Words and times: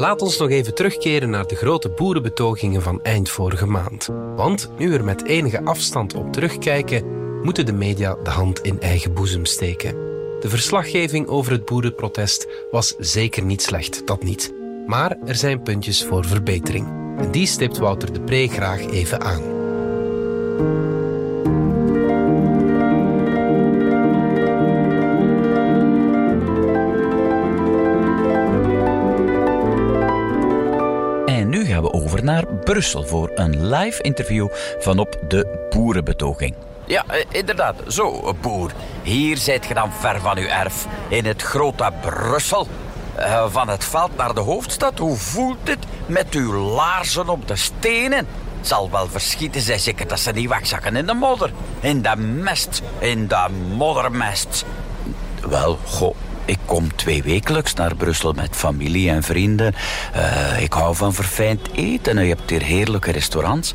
Laat 0.00 0.22
ons 0.22 0.38
nog 0.38 0.50
even 0.50 0.74
terugkeren 0.74 1.30
naar 1.30 1.46
de 1.46 1.56
grote 1.56 1.88
boerenbetogingen 1.88 2.82
van 2.82 3.02
eind 3.02 3.28
vorige 3.28 3.66
maand. 3.66 4.08
Want 4.36 4.70
nu 4.78 4.94
er 4.94 5.04
met 5.04 5.24
enige 5.24 5.64
afstand 5.64 6.14
op 6.14 6.32
terugkijken, 6.32 7.04
moeten 7.42 7.66
de 7.66 7.72
media 7.72 8.16
de 8.22 8.30
hand 8.30 8.60
in 8.60 8.80
eigen 8.80 9.14
boezem 9.14 9.44
steken. 9.44 9.94
De 10.40 10.48
verslaggeving 10.48 11.26
over 11.26 11.52
het 11.52 11.64
boerenprotest 11.64 12.46
was 12.70 12.94
zeker 12.98 13.42
niet 13.42 13.62
slecht, 13.62 14.06
dat 14.06 14.22
niet. 14.22 14.52
Maar 14.86 15.16
er 15.24 15.34
zijn 15.34 15.62
puntjes 15.62 16.04
voor 16.04 16.24
verbetering. 16.24 16.86
En 17.18 17.30
die 17.30 17.46
stipt 17.46 17.78
Wouter 17.78 18.12
de 18.12 18.20
Pre 18.20 18.48
graag 18.48 18.80
even 18.90 19.20
aan. 19.20 19.42
We 31.82 31.92
over 31.92 32.24
naar 32.24 32.46
Brussel 32.46 33.04
voor 33.04 33.30
een 33.34 33.66
live 33.66 34.02
interview 34.02 34.48
van 34.78 34.98
op 34.98 35.16
de 35.28 35.66
boerenbetoging. 35.70 36.54
Ja, 36.86 37.04
eh, 37.06 37.24
inderdaad. 37.30 37.76
Zo, 37.86 38.34
boer. 38.40 38.70
Hier 39.02 39.36
zijt 39.36 39.66
je 39.66 39.74
dan 39.74 39.92
ver 39.92 40.20
van 40.20 40.38
uw 40.38 40.46
erf. 40.46 40.86
In 41.08 41.24
het 41.24 41.42
grote 41.42 41.92
Brussel. 42.00 42.66
Eh, 43.14 43.44
van 43.48 43.68
het 43.68 43.84
veld 43.84 44.16
naar 44.16 44.34
de 44.34 44.40
hoofdstad. 44.40 44.98
Hoe 44.98 45.16
voelt 45.16 45.68
het 45.68 45.86
met 46.06 46.34
uw 46.34 46.52
laarzen 46.52 47.28
op 47.28 47.48
de 47.48 47.56
stenen? 47.56 48.26
Zal 48.60 48.90
wel 48.90 49.06
verschieten, 49.08 49.60
zij 49.60 49.78
zeker 49.78 50.08
dat 50.08 50.20
ze 50.20 50.32
niet 50.32 50.48
wegzakken 50.48 50.96
in 50.96 51.06
de 51.06 51.14
modder. 51.14 51.52
In 51.80 52.02
de 52.02 52.16
mest. 52.16 52.82
In 52.98 53.28
de 53.28 53.46
moddermest. 53.76 54.64
Wel, 55.48 55.78
goh. 55.84 56.16
Ik 56.50 56.58
kom 56.64 56.96
twee 56.96 57.22
wekelijks 57.22 57.74
naar 57.74 57.94
Brussel 57.94 58.32
met 58.32 58.56
familie 58.56 59.10
en 59.10 59.22
vrienden. 59.22 59.74
Eh, 60.12 60.62
ik 60.62 60.72
hou 60.72 60.96
van 60.96 61.14
verfijnd 61.14 61.68
eten 61.72 62.18
en 62.18 62.24
je 62.24 62.34
hebt 62.34 62.50
hier 62.50 62.62
heerlijke 62.62 63.10
restaurants. 63.10 63.74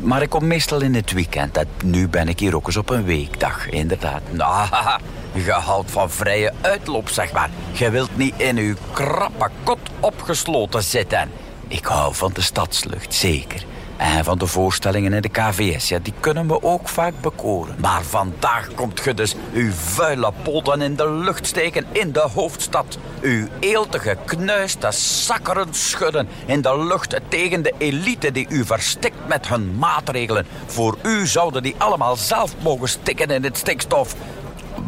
Maar 0.00 0.22
ik 0.22 0.28
kom 0.28 0.46
meestal 0.46 0.80
in 0.80 0.94
het 0.94 1.12
weekend. 1.12 1.56
En 1.56 1.68
nu 1.84 2.08
ben 2.08 2.28
ik 2.28 2.38
hier 2.38 2.56
ook 2.56 2.66
eens 2.66 2.76
op 2.76 2.90
een 2.90 3.04
weekdag, 3.04 3.68
inderdaad. 3.68 4.22
Nou, 4.30 4.68
je 5.44 5.50
houdt 5.50 5.90
van 5.90 6.10
vrije 6.10 6.52
uitloop, 6.60 7.08
zeg 7.08 7.32
maar. 7.32 7.50
Je 7.72 7.90
wilt 7.90 8.16
niet 8.16 8.34
in 8.36 8.56
uw 8.56 8.74
krappe 8.92 9.50
kot 9.62 9.90
opgesloten 10.00 10.82
zitten. 10.82 11.30
Ik 11.68 11.84
hou 11.84 12.14
van 12.14 12.30
de 12.32 12.42
stadslucht, 12.42 13.14
zeker. 13.14 13.64
En 14.02 14.24
van 14.24 14.38
de 14.38 14.46
voorstellingen 14.46 15.12
in 15.12 15.22
de 15.22 15.28
KVS, 15.28 15.88
ja, 15.88 15.98
die 16.02 16.12
kunnen 16.20 16.46
me 16.46 16.62
ook 16.62 16.88
vaak 16.88 17.14
bekoren. 17.20 17.74
Maar 17.78 18.02
vandaag 18.02 18.74
komt 18.74 19.00
je 19.04 19.14
dus 19.14 19.34
uw 19.52 19.70
vuile 19.72 20.32
poten 20.42 20.82
in 20.82 20.96
de 20.96 21.10
lucht 21.10 21.46
steken 21.46 21.86
in 21.92 22.12
de 22.12 22.28
hoofdstad. 22.34 22.98
Uw 23.20 23.46
eeltige 23.60 24.16
knuiste 24.24 24.90
zakkeren 24.90 25.74
schudden 25.74 26.28
in 26.46 26.60
de 26.60 26.84
lucht 26.86 27.20
tegen 27.28 27.62
de 27.62 27.74
elite 27.78 28.32
die 28.32 28.46
u 28.48 28.64
verstikt 28.64 29.28
met 29.28 29.48
hun 29.48 29.78
maatregelen. 29.78 30.46
Voor 30.66 30.96
u 31.02 31.26
zouden 31.26 31.62
die 31.62 31.74
allemaal 31.78 32.16
zelf 32.16 32.54
mogen 32.62 32.88
stikken 32.88 33.28
in 33.28 33.44
het 33.44 33.58
stikstof. 33.58 34.14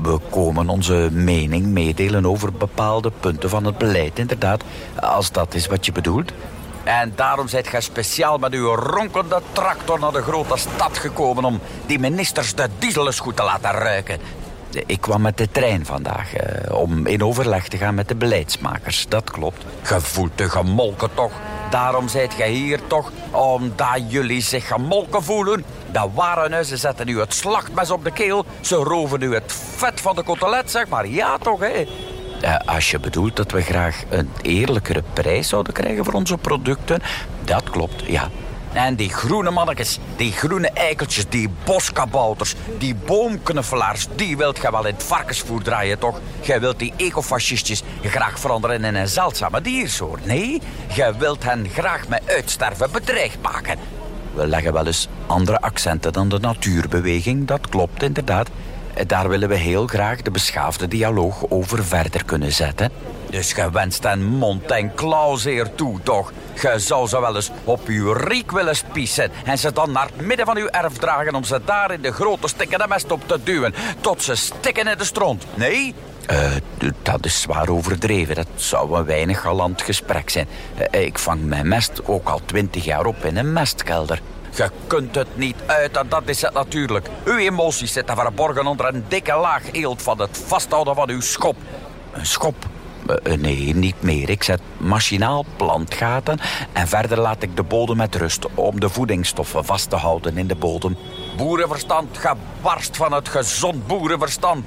We 0.03 0.19
komen 0.31 0.69
onze 0.69 1.09
mening 1.13 1.67
meedelen 1.67 2.27
over 2.27 2.53
bepaalde 2.53 3.13
punten 3.21 3.49
van 3.49 3.65
het 3.65 3.79
beleid, 3.79 4.19
inderdaad. 4.19 4.65
Als 5.01 5.33
dat 5.33 5.55
is 5.55 5.67
wat 5.67 5.87
je 5.87 5.93
bedoelt. 5.93 6.33
En 6.85 7.13
daarom 7.17 7.49
zijt 7.49 7.69
gij 7.69 7.81
speciaal 7.81 8.39
met 8.39 8.53
uw 8.53 8.75
ronkende 8.75 9.41
tractor 9.53 9.99
naar 9.99 10.13
de 10.13 10.23
grote 10.23 10.57
stad 10.57 10.99
gekomen... 10.99 11.45
om 11.45 11.61
die 11.87 11.99
ministers 11.99 12.55
de 12.55 12.69
diesel 12.79 13.07
eens 13.07 13.21
goed 13.21 13.37
te 13.37 13.43
laten 13.43 13.71
ruiken. 13.71 14.19
Ik 14.87 15.01
kwam 15.01 15.23
met 15.23 15.39
de 15.39 15.51
trein 15.51 15.87
vandaag 15.87 16.35
eh, 16.35 16.75
om 16.75 17.07
in 17.07 17.25
overleg 17.25 17.69
te 17.69 17.77
gaan 17.77 17.95
met 17.95 18.09
de 18.09 18.15
beleidsmakers. 18.15 19.07
Dat 19.09 19.31
klopt. 19.31 19.65
Gevoelt 19.83 20.39
de 20.39 20.51
gemolken 20.51 21.15
toch? 21.15 21.33
Daarom 21.71 22.09
zijt 22.09 22.35
gij 22.35 22.51
hier 22.51 22.81
toch, 22.87 23.13
omdat 23.31 24.03
jullie 24.09 24.41
zich 24.41 24.67
gemolken 24.67 25.23
voelen. 25.23 25.65
De 25.93 26.09
warenhuizen 26.15 26.79
zetten 26.79 27.09
u 27.09 27.21
het 27.21 27.35
slachtmes 27.35 27.91
op 27.91 28.05
de 28.05 28.13
keel. 28.13 28.45
Ze 28.61 28.75
roven 28.75 29.23
u 29.23 29.35
het 29.35 29.53
vet 29.77 30.01
van 30.01 30.15
de 30.15 30.23
kotelet, 30.23 30.71
zeg 30.71 30.89
maar. 30.89 31.07
Ja 31.07 31.39
toch, 31.39 31.61
hè? 31.61 31.87
Uh, 32.45 32.57
als 32.65 32.91
je 32.91 32.99
bedoelt 32.99 33.37
dat 33.37 33.51
we 33.51 33.61
graag 33.63 34.03
een 34.09 34.31
eerlijkere 34.43 35.03
prijs 35.13 35.49
zouden 35.49 35.73
krijgen 35.73 36.05
voor 36.05 36.15
onze 36.15 36.37
producten, 36.37 37.03
dat 37.45 37.71
klopt, 37.71 38.03
ja. 38.07 38.29
En 38.73 38.95
die 38.95 39.09
groene 39.09 39.51
mannetjes, 39.51 39.99
die 40.17 40.33
groene 40.33 40.71
eikeltjes, 40.71 41.29
die 41.29 41.51
boskabouters, 41.65 42.55
die 42.79 42.95
boomknuffelaars, 42.95 44.07
die 44.15 44.37
wilt 44.37 44.59
gij 44.59 44.71
wel 44.71 44.87
in 44.87 44.95
het 44.95 45.03
varkensvoer 45.03 45.63
draaien, 45.63 45.99
toch? 45.99 46.21
Jij 46.41 46.61
wilt 46.61 46.79
die 46.79 46.93
ecofascistjes 46.97 47.83
graag 48.03 48.39
veranderen 48.39 48.85
in 48.85 48.95
een 48.95 49.09
zeldzame 49.09 49.61
diersoort. 49.61 50.27
Nee, 50.27 50.61
jij 50.95 51.15
wilt 51.15 51.45
hen 51.45 51.69
graag 51.73 52.09
met 52.09 52.23
uitsterven 52.27 52.91
bedreigd 52.93 53.43
maken. 53.43 53.79
We 54.35 54.47
leggen 54.47 54.73
wel 54.73 54.87
eens 54.87 55.09
andere 55.27 55.61
accenten 55.61 56.13
dan 56.13 56.29
de 56.29 56.39
natuurbeweging, 56.39 57.47
dat 57.47 57.69
klopt 57.69 58.03
inderdaad. 58.03 58.49
Daar 59.07 59.29
willen 59.29 59.49
we 59.49 59.55
heel 59.55 59.87
graag 59.87 60.23
de 60.23 60.31
beschaafde 60.31 60.89
dialoog 60.89 61.45
over 61.49 61.85
verder 61.85 62.25
kunnen 62.25 62.53
zetten. 62.53 62.91
Dus 63.31 63.51
je 63.51 63.71
wenst 63.71 64.05
een 64.05 64.25
mond 64.25 64.71
en 64.71 64.95
klauwzeer 64.95 65.75
toe, 65.75 66.01
toch? 66.03 66.33
Je 66.63 66.79
zou 66.79 67.09
ze 67.09 67.21
wel 67.21 67.37
eens 67.37 67.51
op 67.65 67.87
uw 67.87 68.13
riek 68.13 68.51
willen 68.51 68.77
spiezen... 68.77 69.31
en 69.45 69.59
ze 69.59 69.73
dan 69.73 69.93
naar 69.93 70.09
het 70.17 70.27
midden 70.27 70.47
van 70.47 70.57
uw 70.57 70.67
erf 70.67 70.93
dragen... 70.93 71.35
om 71.35 71.45
ze 71.45 71.61
daar 71.65 71.93
in 71.93 72.03
de 72.03 72.13
grote 72.13 72.49
stikkende 72.49 72.87
mest 72.89 73.13
op 73.13 73.29
te 73.29 73.41
duwen... 73.45 73.75
tot 74.01 74.23
ze 74.23 74.35
stikken 74.35 74.87
in 74.87 74.99
de 74.99 75.05
stront. 75.05 75.45
Nee? 75.55 75.95
Uh, 76.31 76.53
dat 77.03 77.25
is 77.25 77.41
zwaar 77.41 77.69
overdreven. 77.69 78.35
Dat 78.35 78.47
zou 78.55 78.99
een 78.99 79.05
weinig 79.05 79.41
galant 79.41 79.83
gesprek 79.83 80.31
zijn. 80.31 80.49
Uh, 80.93 81.03
ik 81.03 81.19
vang 81.19 81.45
mijn 81.45 81.69
mest 81.69 82.01
ook 82.05 82.29
al 82.29 82.41
twintig 82.45 82.85
jaar 82.85 83.07
op 83.07 83.25
in 83.25 83.37
een 83.37 83.53
mestkelder. 83.53 84.21
Je 84.57 84.71
kunt 84.87 85.15
het 85.15 85.37
niet 85.37 85.57
uit 85.67 85.97
en 85.97 86.09
dat 86.09 86.23
is 86.25 86.43
het 86.43 86.53
natuurlijk. 86.53 87.09
Uw 87.25 87.37
emoties 87.37 87.93
zitten 87.93 88.17
verborgen 88.17 88.67
onder 88.67 88.95
een 88.95 89.05
dikke 89.09 89.37
laag 89.37 89.73
eelt 89.73 90.03
van 90.03 90.21
het 90.21 90.43
vasthouden 90.47 90.95
van 90.95 91.09
uw 91.09 91.21
schop. 91.21 91.57
Een 92.13 92.27
schop? 92.27 92.55
Uh, 93.27 93.35
nee, 93.35 93.75
niet 93.75 94.03
meer. 94.03 94.31
Ik 94.31 94.43
zet 94.43 94.61
machinaal 94.77 95.45
plantgaten 95.57 96.39
en 96.73 96.89
verder 96.89 97.21
laat 97.21 97.43
ik 97.43 97.57
de 97.57 97.63
bodem 97.63 97.97
met 97.97 98.15
rust 98.15 98.47
om 98.55 98.81
de 98.81 98.89
voedingsstoffen 98.89 99.65
vast 99.65 99.91
te 99.91 99.97
houden 99.97 100.39
in 100.39 100.47
de 100.47 100.55
bodem. 100.55 100.97
Boerenverstand 101.37 102.19
gebarst 102.19 102.97
van 102.97 103.13
het 103.13 103.29
gezond 103.29 103.87
boerenverstand. 103.87 104.65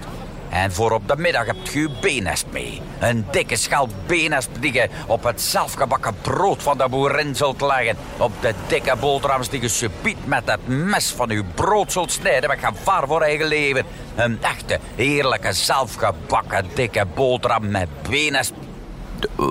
En 0.50 0.72
voor 0.72 0.92
op 0.92 1.08
de 1.08 1.18
middag 1.18 1.46
hebt 1.46 1.74
je 1.74 1.90
beenesp 2.02 2.52
mee. 2.52 2.82
Een 3.00 3.26
dikke 3.32 3.56
schel 3.56 3.90
beenesp 4.06 4.50
die 4.60 4.74
je 4.74 4.90
op 5.08 5.24
het 5.24 5.42
zelfgebakken 5.42 6.16
brood 6.22 6.64
van 6.64 6.78
de 6.78 6.90
boerin 6.90 7.36
zult 7.36 7.62
leggen. 7.62 7.98
Op 8.18 8.32
de 8.42 8.54
dikke 8.68 8.96
boterhams 9.00 9.50
die 9.50 9.62
je 9.62 9.68
subiet 9.68 10.26
met 10.26 10.42
het 10.46 10.68
mes 10.68 11.10
van 11.12 11.30
uw 11.30 11.44
brood 11.56 11.92
zult 11.92 12.12
snijden 12.12 12.50
met 12.50 12.60
gevaar 12.62 13.08
voor 13.08 13.22
eigen 13.22 13.48
leven. 13.48 13.86
Een 14.16 14.38
echte, 14.42 14.80
heerlijke, 14.96 15.54
zelfgebakken 15.54 16.66
dikke 16.74 17.06
boterham 17.16 17.72
met 17.72 17.88
beenesp. 18.10 18.54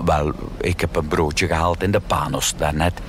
Wel, 0.04 0.32
ik 0.60 0.80
heb 0.80 0.96
een 0.96 1.08
broodje 1.08 1.46
gehaald 1.46 1.82
in 1.82 1.90
de 1.90 2.00
panos 2.00 2.54
daarnet. 2.56 3.00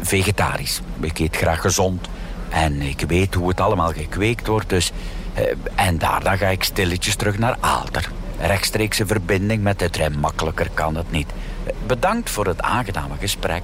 Vegetarisch. 0.00 0.80
Ik 1.00 1.18
eet 1.18 1.36
graag 1.36 1.60
gezond. 1.60 2.08
En 2.48 2.82
ik 2.82 3.00
weet 3.00 3.34
hoe 3.34 3.48
het 3.48 3.60
allemaal 3.60 3.92
gekweekt 3.92 4.46
wordt, 4.46 4.68
dus... 4.68 4.92
Eh, 5.34 5.44
en 5.74 5.98
daarna 5.98 6.36
ga 6.36 6.46
ik 6.46 6.64
stilletjes 6.64 7.16
terug 7.16 7.38
naar 7.38 7.56
Aalter. 7.60 8.08
Rechtstreekse 8.40 9.06
verbinding 9.06 9.62
met 9.62 9.78
de 9.78 9.90
trein, 9.90 10.18
makkelijker 10.18 10.70
kan 10.74 10.96
het 10.96 11.10
niet. 11.10 11.30
Eh, 11.64 11.72
bedankt 11.86 12.30
voor 12.30 12.46
het 12.46 12.62
aangename 12.62 13.14
gesprek. 13.20 13.62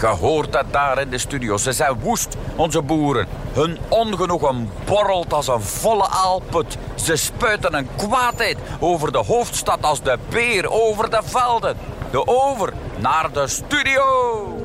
Je 0.00 0.06
hoort 0.06 0.52
dat 0.52 0.64
daar 0.70 1.00
in 1.00 1.10
de 1.10 1.18
studio. 1.18 1.56
Ze 1.56 1.72
zijn 1.72 2.00
woest, 2.00 2.36
onze 2.56 2.82
boeren. 2.82 3.26
Hun 3.52 3.78
ongenoegen 3.88 4.70
borrelt 4.84 5.32
als 5.32 5.48
een 5.48 5.62
volle 5.62 6.08
aalput. 6.08 6.78
Ze 6.94 7.16
spuiten 7.16 7.74
een 7.74 7.88
kwaadheid 7.96 8.56
over 8.78 9.12
de 9.12 9.18
hoofdstad 9.18 9.82
als 9.82 10.02
de 10.02 10.18
beer 10.28 10.70
over 10.70 11.10
de 11.10 11.20
velden. 11.24 11.76
De 12.10 12.26
over 12.26 12.72
naar 12.98 13.32
de 13.32 13.46
studio. 13.46 14.59